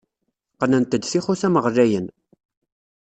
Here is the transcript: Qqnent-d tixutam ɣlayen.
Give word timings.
Qqnent-d 0.53 0.99
tixutam 1.03 1.55
ɣlayen. 1.65 2.07